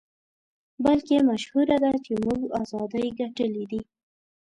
بلکې 0.83 1.15
مشهوره 1.29 1.77
ده 1.83 1.91
چې 2.05 2.13
موږ 2.25 2.41
ازادۍ 2.61 3.07
ګټلې 3.19 3.63
دي. 3.71 3.81